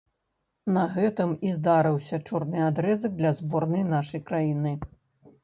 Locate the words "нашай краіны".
3.93-4.75